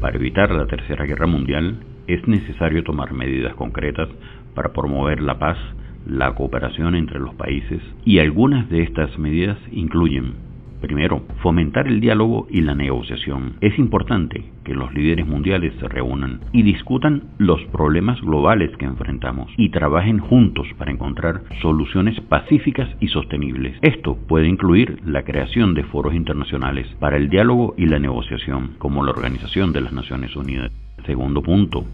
Para 0.00 0.16
evitar 0.16 0.50
la 0.52 0.66
Tercera 0.66 1.04
Guerra 1.06 1.26
Mundial 1.26 1.84
es 2.06 2.26
necesario 2.28 2.84
tomar 2.84 3.12
medidas 3.12 3.54
concretas 3.54 4.08
para 4.54 4.72
promover 4.72 5.20
la 5.20 5.38
paz, 5.38 5.58
la 6.06 6.34
cooperación 6.34 6.94
entre 6.94 7.18
los 7.18 7.34
países 7.34 7.82
y 8.04 8.20
algunas 8.20 8.68
de 8.70 8.82
estas 8.82 9.18
medidas 9.18 9.58
incluyen 9.72 10.47
Primero, 10.80 11.22
fomentar 11.42 11.88
el 11.88 12.00
diálogo 12.00 12.46
y 12.50 12.60
la 12.60 12.74
negociación. 12.74 13.54
Es 13.60 13.78
importante 13.78 14.44
que 14.64 14.74
los 14.74 14.92
líderes 14.94 15.26
mundiales 15.26 15.74
se 15.80 15.88
reúnan 15.88 16.40
y 16.52 16.62
discutan 16.62 17.24
los 17.38 17.62
problemas 17.72 18.20
globales 18.20 18.70
que 18.76 18.84
enfrentamos 18.84 19.50
y 19.56 19.70
trabajen 19.70 20.18
juntos 20.18 20.66
para 20.78 20.92
encontrar 20.92 21.42
soluciones 21.60 22.20
pacíficas 22.20 22.88
y 23.00 23.08
sostenibles. 23.08 23.76
Esto 23.82 24.16
puede 24.28 24.46
incluir 24.48 25.00
la 25.04 25.22
creación 25.22 25.74
de 25.74 25.84
foros 25.84 26.14
internacionales 26.14 26.86
para 27.00 27.16
el 27.16 27.28
diálogo 27.28 27.74
y 27.76 27.86
la 27.86 27.98
negociación, 27.98 28.72
como 28.78 29.04
la 29.04 29.10
Organización 29.10 29.72
de 29.72 29.80
las 29.80 29.92
Naciones 29.92 30.36
Unidas. 30.36 30.70
Segundo 31.06 31.42
punto, 31.42 31.84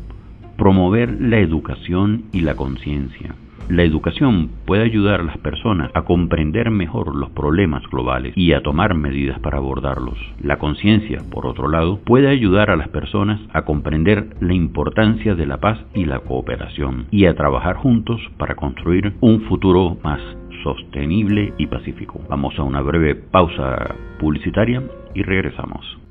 promover 0.57 1.21
la 1.21 1.39
educación 1.39 2.25
y 2.33 2.41
la 2.41 2.55
conciencia. 2.55 3.35
La 3.69 3.83
educación 3.83 4.51
puede 4.67 4.83
ayudar 4.83 5.21
a 5.21 5.25
las 5.25 5.39
personas 5.39 5.91
a 5.95 6.03
comprender 6.03 6.71
mejor 6.71 7.17
los 7.17 7.31
problemas 7.31 7.83
globales 7.91 8.35
y 8.37 8.53
a 8.53 8.63
tomar 8.63 8.95
medidas 8.95 9.39
para 9.41 9.57
abordarlos. 9.57 10.19
La 10.43 10.59
conciencia, 10.59 11.23
por 11.31 11.47
otro 11.47 11.69
lado, 11.69 11.99
puede 12.05 12.29
ayudar 12.29 12.71
a 12.71 12.77
las 12.77 12.89
personas 12.89 13.41
a 13.55 13.63
comprender 13.63 14.37
la 14.41 14.53
importancia 14.53 15.35
de 15.35 15.47
la 15.47 15.61
paz 15.61 15.79
y 15.95 16.05
la 16.05 16.21
cooperación 16.21 17.07
y 17.11 17.25
a 17.25 17.35
trabajar 17.35 17.77
juntos 17.77 18.21
para 18.37 18.55
construir 18.55 19.15
un 19.21 19.41
futuro 19.43 19.97
más 20.05 20.21
sostenible 20.63 21.55
y 21.57 21.67
pacífico. 21.67 22.21
Vamos 22.29 22.59
a 22.59 22.63
una 22.63 22.83
breve 22.83 23.15
pausa 23.15 23.95
publicitaria 24.19 24.83
y 25.15 25.23
regresamos. 25.23 26.04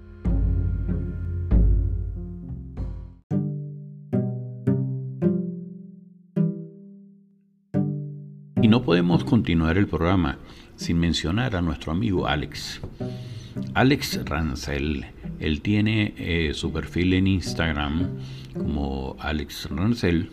Podemos 8.86 9.23
continuar 9.23 9.78
el 9.78 9.88
programa 9.88 10.38
sin 10.76 11.00
mencionar 11.00 11.56
a 11.56 11.62
nuestro 11.62 11.94
amigo 11.94 12.28
Alex. 12.28 12.81
Alex 13.73 14.25
Rancel, 14.25 15.06
él 15.40 15.62
tiene 15.62 16.14
eh, 16.17 16.52
su 16.53 16.73
perfil 16.73 17.14
en 17.14 17.28
Instagram 17.28 18.09
como 18.53 19.16
Alex 19.20 19.70
Rancel 19.70 20.31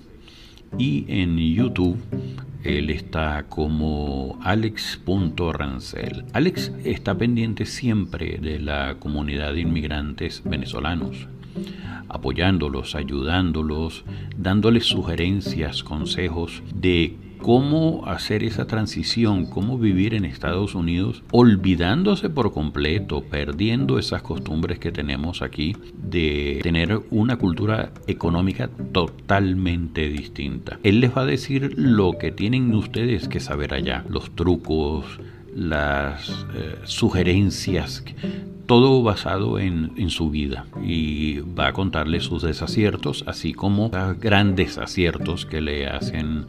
y 0.79 1.05
en 1.09 1.39
YouTube 1.39 1.98
él 2.65 2.91
está 2.91 3.47
como 3.48 4.39
alex.rancel. 4.42 6.25
Alex 6.33 6.73
está 6.85 7.17
pendiente 7.17 7.67
siempre 7.67 8.39
de 8.39 8.59
la 8.59 8.97
comunidad 8.98 9.55
de 9.55 9.61
inmigrantes 9.61 10.42
venezolanos, 10.45 11.29
apoyándolos, 12.08 12.97
ayudándolos, 12.97 14.05
dándoles 14.36 14.86
sugerencias, 14.86 15.85
consejos 15.85 16.63
de 16.74 17.30
cómo 17.42 18.06
hacer 18.06 18.45
esa 18.45 18.67
transición, 18.67 19.46
cómo 19.46 19.78
vivir 19.78 20.14
en 20.14 20.24
Estados 20.24 20.74
Unidos, 20.74 21.23
olvidándose 21.30 22.30
por 22.30 22.52
completo, 22.52 23.23
perdiendo 23.23 23.98
esas 23.98 24.23
costumbres 24.23 24.78
que 24.78 24.92
tenemos 24.92 25.42
aquí 25.42 25.77
de 26.02 26.61
tener 26.62 27.00
una 27.11 27.36
cultura 27.36 27.92
económica 28.06 28.68
totalmente 28.92 30.08
distinta. 30.08 30.79
Él 30.83 31.00
les 31.00 31.17
va 31.17 31.23
a 31.23 31.27
decir 31.27 31.74
lo 31.77 32.18
que 32.18 32.33
tienen 32.33 32.74
ustedes 32.74 33.29
que 33.29 33.40
saber 33.40 33.74
allá, 33.74 34.05
los 34.08 34.34
trucos, 34.34 35.20
las 35.55 36.46
eh, 36.55 36.78
sugerencias 36.84 38.05
todo 38.70 39.02
basado 39.02 39.58
en, 39.58 40.11
su 40.11 40.30
vida 40.30 40.64
y 40.80 41.40
va 41.40 41.66
a 41.66 41.72
contarle 41.72 42.20
sus 42.20 42.44
desaciertos, 42.44 43.24
así 43.27 43.52
como 43.52 43.90
grandes 44.20 44.78
aciertos 44.78 45.44
que 45.44 45.61
le 45.61 45.88
hacen 45.88 46.46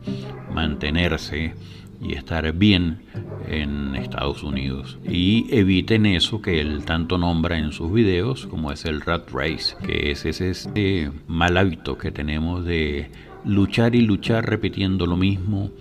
mantenerse 0.54 1.56
y 2.00 2.14
estar 2.14 2.54
bien 2.54 3.00
en 3.48 3.96
Estados 3.96 4.44
Unidos. 4.44 5.00
Y 5.04 5.48
eviten 5.50 6.06
eso 6.06 6.44
que 6.44 6.62
él 6.62 6.86
tanto 6.86 7.18
nombra 7.18 7.58
en 7.58 7.72
sus 7.72 7.92
videos, 7.92 8.46
como 8.46 8.72
es 8.72 8.86
el 8.86 9.02
rat 9.02 9.28
race, 9.32 9.76
que 9.84 10.12
es 10.12 10.24
ese 10.24 11.12
mal 11.26 11.58
hábito 11.58 11.98
que 11.98 12.12
tenemos 12.12 12.64
de 12.66 13.10
luchar 13.46 13.96
y 13.96 14.02
luchar 14.02 14.48
repitiendo 14.48 15.08
lo 15.08 15.18
mismo, 15.18 15.72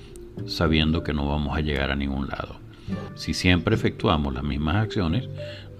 sabiendo 0.46 1.04
que 1.04 1.12
no 1.12 1.28
vamos 1.28 1.54
a 1.54 1.60
llegar 1.60 1.90
a 1.90 1.96
ningún 1.96 2.28
lado. 2.28 2.69
Si 3.14 3.34
siempre 3.34 3.74
efectuamos 3.74 4.34
las 4.34 4.42
mismas 4.42 4.76
acciones, 4.76 5.28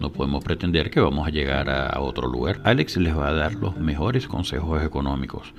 no 0.01 0.13
podemos 0.13 0.43
pretender 0.43 0.91
que 0.91 1.01
vamos 1.01 1.27
a 1.27 1.31
llegar 1.31 1.69
a 1.69 2.01
otro 2.01 2.29
lugar. 2.29 2.61
Alex 2.65 2.97
les 2.97 3.17
va 3.17 3.29
a 3.29 3.35
dar 3.35 3.55
los 3.55 3.77
mejores 3.77 4.27
consejos 4.27 4.83
económicos. 4.83 5.53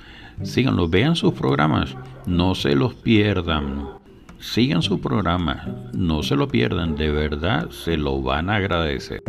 Síganlo, 0.44 0.88
vean 0.88 1.16
sus 1.16 1.34
programas, 1.34 1.95
no 2.25 2.56
se 2.56 2.75
los 2.75 2.95
pierdan. 2.95 3.90
Sigan 4.40 4.81
su 4.81 5.00
programa, 5.00 5.67
no 5.94 6.23
se 6.23 6.35
lo 6.35 6.47
pierdan, 6.47 6.95
de 6.95 7.11
verdad 7.11 7.69
se 7.69 7.95
lo 7.95 8.22
van 8.23 8.50
a 8.50 8.56
agradecer. 8.56 9.22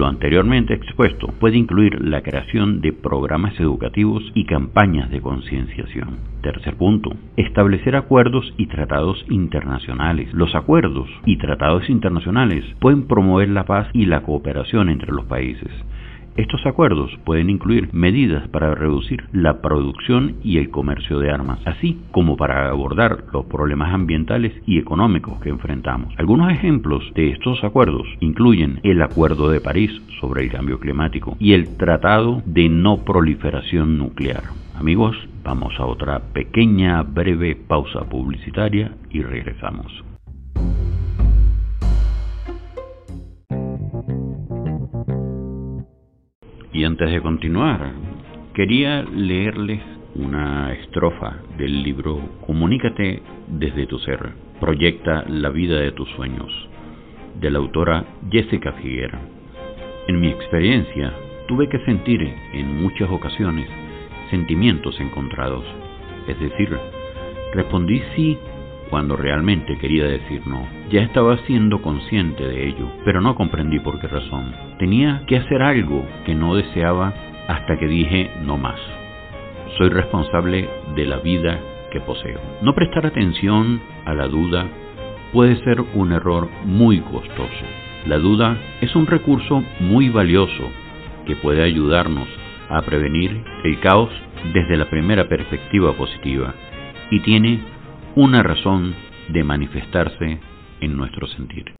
Lo 0.00 0.06
anteriormente 0.06 0.72
expuesto 0.72 1.26
puede 1.38 1.58
incluir 1.58 2.00
la 2.00 2.22
creación 2.22 2.80
de 2.80 2.94
programas 2.94 3.60
educativos 3.60 4.22
y 4.34 4.46
campañas 4.46 5.10
de 5.10 5.20
concienciación. 5.20 6.16
Tercer 6.40 6.76
punto, 6.76 7.10
establecer 7.36 7.94
acuerdos 7.94 8.50
y 8.56 8.64
tratados 8.68 9.22
internacionales. 9.28 10.32
Los 10.32 10.54
acuerdos 10.54 11.10
y 11.26 11.36
tratados 11.36 11.90
internacionales 11.90 12.64
pueden 12.80 13.08
promover 13.08 13.50
la 13.50 13.66
paz 13.66 13.88
y 13.92 14.06
la 14.06 14.22
cooperación 14.22 14.88
entre 14.88 15.12
los 15.12 15.26
países. 15.26 15.68
Estos 16.40 16.64
acuerdos 16.64 17.10
pueden 17.26 17.50
incluir 17.50 17.90
medidas 17.92 18.48
para 18.48 18.74
reducir 18.74 19.24
la 19.30 19.60
producción 19.60 20.36
y 20.42 20.56
el 20.56 20.70
comercio 20.70 21.18
de 21.18 21.30
armas, 21.30 21.60
así 21.66 22.00
como 22.12 22.38
para 22.38 22.70
abordar 22.70 23.24
los 23.30 23.44
problemas 23.44 23.92
ambientales 23.92 24.54
y 24.64 24.78
económicos 24.78 25.38
que 25.42 25.50
enfrentamos. 25.50 26.14
Algunos 26.16 26.50
ejemplos 26.50 27.04
de 27.14 27.32
estos 27.32 27.62
acuerdos 27.62 28.06
incluyen 28.20 28.80
el 28.84 29.02
Acuerdo 29.02 29.50
de 29.50 29.60
París 29.60 29.90
sobre 30.18 30.42
el 30.42 30.50
cambio 30.50 30.80
climático 30.80 31.36
y 31.38 31.52
el 31.52 31.76
Tratado 31.76 32.42
de 32.46 32.70
No 32.70 33.04
Proliferación 33.04 33.98
Nuclear. 33.98 34.44
Amigos, 34.78 35.18
vamos 35.44 35.78
a 35.78 35.84
otra 35.84 36.20
pequeña 36.32 37.02
breve 37.02 37.54
pausa 37.54 38.08
publicitaria 38.08 38.92
y 39.10 39.20
regresamos. 39.20 40.09
Antes 46.90 47.08
de 47.08 47.20
continuar, 47.20 47.92
quería 48.52 49.02
leerles 49.02 49.80
una 50.16 50.72
estrofa 50.72 51.36
del 51.56 51.84
libro 51.84 52.20
Comunícate 52.44 53.22
desde 53.46 53.86
tu 53.86 54.00
ser, 54.00 54.18
proyecta 54.58 55.24
la 55.28 55.50
vida 55.50 55.78
de 55.78 55.92
tus 55.92 56.08
sueños, 56.16 56.50
de 57.40 57.48
la 57.48 57.58
autora 57.58 58.04
Jessica 58.28 58.72
Figuera. 58.72 59.20
En 60.08 60.18
mi 60.18 60.30
experiencia, 60.30 61.14
tuve 61.46 61.68
que 61.68 61.78
sentir 61.84 62.22
en 62.54 62.82
muchas 62.82 63.08
ocasiones 63.08 63.68
sentimientos 64.28 64.98
encontrados, 64.98 65.64
es 66.26 66.40
decir, 66.40 66.76
respondí 67.54 68.02
sí 68.16 68.36
cuando 68.90 69.16
realmente 69.16 69.78
quería 69.78 70.04
decir 70.04 70.42
no. 70.46 70.66
Ya 70.90 71.02
estaba 71.02 71.38
siendo 71.46 71.80
consciente 71.80 72.46
de 72.46 72.68
ello, 72.68 72.90
pero 73.04 73.20
no 73.20 73.36
comprendí 73.36 73.78
por 73.78 74.00
qué 74.00 74.08
razón. 74.08 74.52
Tenía 74.78 75.22
que 75.26 75.36
hacer 75.36 75.62
algo 75.62 76.04
que 76.26 76.34
no 76.34 76.54
deseaba 76.54 77.14
hasta 77.48 77.78
que 77.78 77.86
dije 77.86 78.30
no 78.42 78.58
más. 78.58 78.80
Soy 79.78 79.88
responsable 79.88 80.68
de 80.96 81.06
la 81.06 81.18
vida 81.18 81.58
que 81.92 82.00
poseo. 82.00 82.40
No 82.62 82.74
prestar 82.74 83.06
atención 83.06 83.80
a 84.04 84.14
la 84.14 84.26
duda 84.26 84.66
puede 85.32 85.56
ser 85.64 85.80
un 85.94 86.12
error 86.12 86.48
muy 86.64 87.00
costoso. 87.00 87.64
La 88.06 88.18
duda 88.18 88.58
es 88.80 88.94
un 88.96 89.06
recurso 89.06 89.62
muy 89.78 90.08
valioso 90.08 90.70
que 91.26 91.36
puede 91.36 91.62
ayudarnos 91.62 92.28
a 92.68 92.82
prevenir 92.82 93.42
el 93.64 93.78
caos 93.80 94.10
desde 94.52 94.76
la 94.76 94.88
primera 94.88 95.28
perspectiva 95.28 95.92
positiva 95.92 96.54
y 97.10 97.20
tiene 97.20 97.60
una 98.16 98.42
razón 98.42 98.94
de 99.28 99.44
manifestarse 99.44 100.40
en 100.80 100.96
nuestro 100.96 101.26
sentir. 101.28 101.74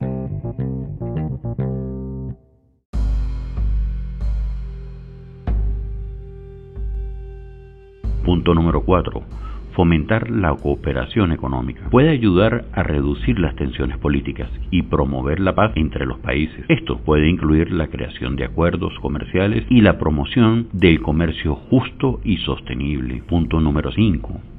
Punto 8.24 8.54
número 8.54 8.82
4 8.84 9.40
fomentar 9.72 10.30
la 10.30 10.54
cooperación 10.54 11.32
económica. 11.32 11.88
Puede 11.90 12.10
ayudar 12.10 12.66
a 12.72 12.82
reducir 12.82 13.38
las 13.38 13.54
tensiones 13.56 13.98
políticas 13.98 14.50
y 14.70 14.82
promover 14.82 15.40
la 15.40 15.54
paz 15.54 15.72
entre 15.74 16.06
los 16.06 16.18
países. 16.18 16.64
Esto 16.68 16.98
puede 16.98 17.28
incluir 17.28 17.72
la 17.72 17.86
creación 17.86 18.36
de 18.36 18.44
acuerdos 18.44 18.92
comerciales 19.00 19.64
y 19.70 19.80
la 19.80 19.98
promoción 19.98 20.68
del 20.72 21.00
comercio 21.00 21.54
justo 21.54 22.20
y 22.24 22.36
sostenible. 22.38 23.22
Punto 23.26 23.60
número 23.60 23.90
5 23.92 24.49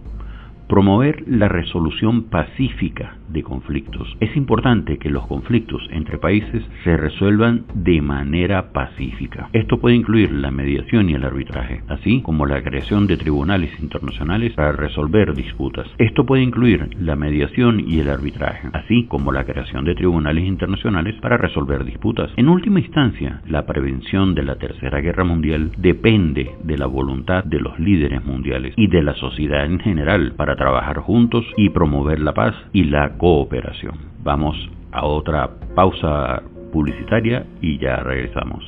Promover 0.72 1.26
la 1.28 1.50
resolución 1.50 2.30
pacífica 2.30 3.18
de 3.28 3.44
conflictos. 3.44 4.16
Es 4.22 4.34
importante 4.38 4.98
que 5.00 5.10
los 5.10 5.28
conflictos 5.28 5.82
entre 5.92 6.18
países 6.18 6.64
se 6.86 6.96
resuelvan 6.96 7.66
de 7.74 8.02
manera 8.02 8.72
pacífica. 8.72 9.50
Esto 9.52 9.82
puede 9.82 9.96
incluir 9.96 10.32
la 10.32 10.50
mediación 10.50 11.10
y 11.10 11.16
el 11.16 11.26
arbitraje, 11.26 11.82
así 11.90 12.22
como 12.22 12.46
la 12.46 12.64
creación 12.64 13.06
de 13.06 13.18
tribunales 13.18 13.72
internacionales 13.82 14.54
para 14.54 14.72
resolver 14.72 15.34
disputas. 15.34 15.88
Esto 15.98 16.26
puede 16.26 16.44
incluir 16.44 16.90
la 17.02 17.18
mediación 17.18 17.82
y 17.86 18.00
el 18.00 18.10
arbitraje, 18.10 18.70
así 18.72 19.08
como 19.08 19.34
la 19.34 19.44
creación 19.44 19.84
de 19.84 19.96
tribunales 19.96 20.46
internacionales 20.46 21.16
para 21.22 21.36
resolver 21.36 21.84
disputas. 21.84 22.32
En 22.38 22.48
última 22.48 22.80
instancia, 22.80 23.42
la 23.46 23.66
prevención 23.66 24.36
de 24.36 24.44
la 24.44 24.56
Tercera 24.56 25.02
Guerra 25.02 25.26
Mundial 25.26 25.72
depende 25.78 26.52
de 26.64 26.78
la 26.78 26.86
voluntad 26.86 27.44
de 27.44 27.60
los 27.60 27.78
líderes 27.78 28.24
mundiales 28.24 28.74
y 28.78 28.88
de 28.88 29.04
la 29.04 29.16
sociedad 29.16 29.66
en 29.66 29.80
general 29.80 30.32
para 30.38 30.56
trabajar 30.62 31.00
juntos 31.00 31.44
y 31.58 31.72
promover 31.72 32.20
la 32.20 32.36
paz 32.36 32.54
y 32.72 32.84
la 32.84 33.18
cooperación. 33.18 33.96
Vamos 34.24 34.56
a 34.92 35.08
otra 35.08 35.50
pausa 35.74 36.44
publicitaria 36.72 37.48
y 37.62 37.80
ya 37.80 37.96
regresamos. 37.96 38.64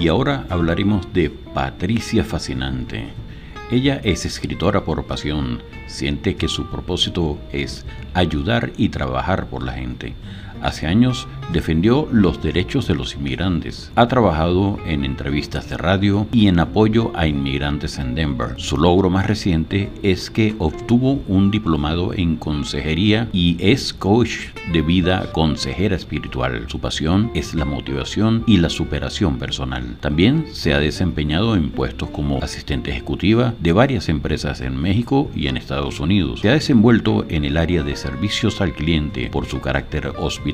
Y 0.00 0.08
ahora 0.08 0.44
hablaremos 0.50 1.12
de 1.12 1.30
Patricia 1.54 2.24
Fascinante. 2.24 3.04
Ella 3.70 4.00
es 4.02 4.24
escritora 4.24 4.84
por 4.84 5.06
pasión, 5.06 5.62
siente 5.86 6.34
que 6.34 6.48
su 6.48 6.68
propósito 6.68 7.38
es 7.52 7.86
ayudar 8.14 8.72
y 8.76 8.88
trabajar 8.88 9.46
por 9.46 9.62
la 9.62 9.74
gente. 9.74 10.14
Hace 10.62 10.86
años 10.86 11.28
defendió 11.52 12.08
los 12.12 12.42
derechos 12.42 12.86
de 12.86 12.94
los 12.94 13.14
inmigrantes. 13.14 13.90
Ha 13.94 14.08
trabajado 14.08 14.78
en 14.86 15.04
entrevistas 15.04 15.68
de 15.70 15.76
radio 15.76 16.26
y 16.32 16.48
en 16.48 16.58
apoyo 16.58 17.10
a 17.14 17.26
inmigrantes 17.26 17.98
en 17.98 18.14
Denver. 18.14 18.54
Su 18.56 18.76
logro 18.76 19.08
más 19.08 19.26
reciente 19.26 19.90
es 20.02 20.30
que 20.30 20.54
obtuvo 20.58 21.22
un 21.26 21.50
diplomado 21.50 22.12
en 22.12 22.36
consejería 22.36 23.28
y 23.32 23.56
es 23.60 23.92
coach 23.92 24.48
de 24.72 24.82
vida 24.82 25.32
consejera 25.32 25.96
espiritual. 25.96 26.66
Su 26.68 26.80
pasión 26.80 27.30
es 27.34 27.54
la 27.54 27.64
motivación 27.64 28.44
y 28.46 28.58
la 28.58 28.68
superación 28.68 29.38
personal. 29.38 29.96
También 30.00 30.46
se 30.52 30.74
ha 30.74 30.78
desempeñado 30.78 31.56
en 31.56 31.70
puestos 31.70 32.10
como 32.10 32.42
asistente 32.42 32.90
ejecutiva 32.90 33.54
de 33.60 33.72
varias 33.72 34.08
empresas 34.08 34.60
en 34.60 34.76
México 34.76 35.30
y 35.34 35.46
en 35.46 35.56
Estados 35.56 36.00
Unidos. 36.00 36.40
Se 36.40 36.50
ha 36.50 36.52
desenvuelto 36.52 37.24
en 37.28 37.44
el 37.44 37.56
área 37.56 37.82
de 37.82 37.96
servicios 37.96 38.60
al 38.60 38.72
cliente 38.72 39.30
por 39.30 39.46
su 39.46 39.60
carácter 39.60 40.12
hospitalario 40.18 40.47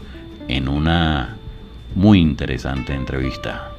en 0.47 0.67
una 0.67 1.37
muy 1.95 2.19
interesante 2.19 2.93
entrevista. 2.93 3.71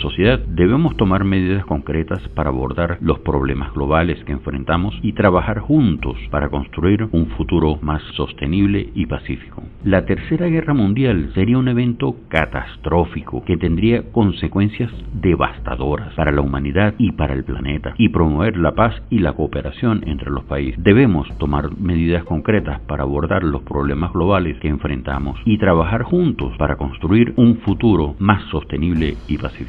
Sociedad 0.00 0.38
debemos 0.38 0.96
tomar 0.96 1.24
medidas 1.24 1.64
concretas 1.64 2.20
para 2.34 2.50
abordar 2.50 2.98
los 3.00 3.18
problemas 3.20 3.72
globales 3.74 4.22
que 4.24 4.32
enfrentamos 4.32 4.94
y 5.02 5.12
trabajar 5.12 5.60
juntos 5.60 6.16
para 6.30 6.48
construir 6.48 7.08
un 7.12 7.26
futuro 7.36 7.78
más 7.82 8.02
sostenible 8.14 8.90
y 8.94 9.06
pacífico. 9.06 9.62
La 9.84 10.04
Tercera 10.04 10.46
Guerra 10.46 10.74
Mundial 10.74 11.30
sería 11.34 11.58
un 11.58 11.68
evento 11.68 12.16
catastrófico 12.28 13.44
que 13.44 13.56
tendría 13.56 14.02
consecuencias 14.12 14.90
devastadoras 15.12 16.14
para 16.14 16.32
la 16.32 16.40
humanidad 16.40 16.94
y 16.98 17.12
para 17.12 17.34
el 17.34 17.44
planeta 17.44 17.94
y 17.98 18.08
promover 18.08 18.56
la 18.56 18.74
paz 18.74 18.94
y 19.10 19.18
la 19.18 19.32
cooperación 19.32 20.02
entre 20.06 20.30
los 20.30 20.44
países. 20.44 20.82
Debemos 20.82 21.28
tomar 21.38 21.76
medidas 21.78 22.24
concretas 22.24 22.80
para 22.80 23.02
abordar 23.02 23.42
los 23.42 23.62
problemas 23.62 24.12
globales 24.12 24.58
que 24.60 24.68
enfrentamos 24.68 25.38
y 25.44 25.58
trabajar 25.58 26.02
juntos 26.02 26.56
para 26.58 26.76
construir 26.76 27.32
un 27.36 27.58
futuro 27.58 28.14
más 28.18 28.42
sostenible 28.50 29.16
y 29.28 29.38
pacífico. 29.38 29.67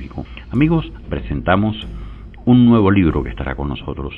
Amigos, 0.51 0.91
presentamos 1.09 1.75
un 2.45 2.65
nuevo 2.65 2.89
libro 2.89 3.23
que 3.23 3.29
estará 3.29 3.55
con 3.55 3.69
nosotros, 3.69 4.13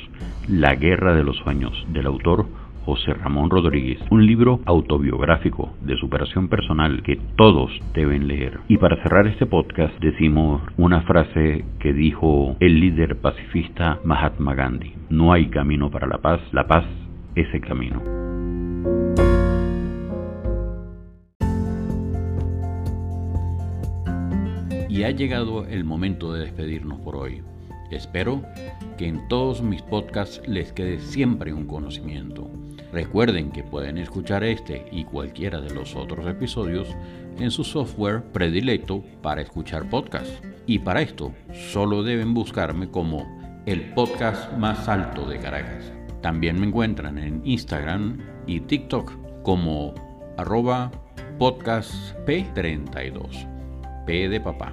La 0.48 0.74
Guerra 0.74 1.14
de 1.14 1.24
los 1.24 1.36
Sueños, 1.38 1.72
del 1.92 2.06
autor 2.06 2.46
José 2.84 3.14
Ramón 3.14 3.50
Rodríguez, 3.50 3.98
un 4.10 4.26
libro 4.26 4.60
autobiográfico 4.64 5.74
de 5.82 5.96
superación 5.96 6.48
personal 6.48 7.02
que 7.02 7.18
todos 7.36 7.70
deben 7.94 8.26
leer. 8.26 8.60
Y 8.68 8.78
para 8.78 9.00
cerrar 9.02 9.26
este 9.26 9.46
podcast 9.46 9.94
decimos 10.00 10.62
una 10.76 11.02
frase 11.02 11.64
que 11.78 11.92
dijo 11.92 12.56
el 12.60 12.80
líder 12.80 13.20
pacifista 13.20 13.98
Mahatma 14.04 14.54
Gandhi, 14.54 14.94
no 15.10 15.32
hay 15.32 15.46
camino 15.46 15.90
para 15.90 16.06
la 16.06 16.18
paz, 16.18 16.40
la 16.52 16.66
paz 16.66 16.84
es 17.34 17.52
el 17.54 17.60
camino. 17.60 18.21
Y 24.92 25.04
ha 25.04 25.10
llegado 25.10 25.64
el 25.64 25.84
momento 25.84 26.34
de 26.34 26.40
despedirnos 26.40 27.00
por 27.00 27.16
hoy. 27.16 27.40
Espero 27.90 28.42
que 28.98 29.06
en 29.06 29.26
todos 29.26 29.62
mis 29.62 29.80
podcasts 29.80 30.42
les 30.46 30.70
quede 30.74 30.98
siempre 30.98 31.54
un 31.54 31.66
conocimiento. 31.66 32.50
Recuerden 32.92 33.52
que 33.52 33.62
pueden 33.62 33.96
escuchar 33.96 34.44
este 34.44 34.84
y 34.92 35.04
cualquiera 35.04 35.62
de 35.62 35.72
los 35.72 35.96
otros 35.96 36.26
episodios 36.26 36.94
en 37.38 37.50
su 37.50 37.64
software 37.64 38.22
predilecto 38.34 39.02
para 39.22 39.40
escuchar 39.40 39.88
podcasts. 39.88 40.42
Y 40.66 40.80
para 40.80 41.00
esto 41.00 41.32
solo 41.70 42.02
deben 42.02 42.34
buscarme 42.34 42.90
como 42.90 43.62
el 43.64 43.94
podcast 43.94 44.52
más 44.58 44.90
alto 44.90 45.24
de 45.24 45.38
Caracas. 45.38 45.90
También 46.20 46.60
me 46.60 46.66
encuentran 46.66 47.16
en 47.16 47.40
Instagram 47.46 48.18
y 48.46 48.60
TikTok 48.60 49.42
como 49.42 49.94
arroba 50.36 50.90
podcastp32. 51.38 53.51
P 54.06 54.28
de 54.28 54.40
papá, 54.40 54.72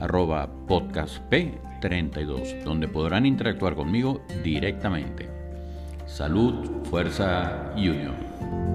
arroba 0.00 0.48
podcastp32, 0.66 2.62
donde 2.64 2.88
podrán 2.88 3.26
interactuar 3.26 3.74
conmigo 3.74 4.20
directamente. 4.42 5.28
Salud, 6.06 6.68
fuerza 6.84 7.72
y 7.76 7.88
unión. 7.88 8.73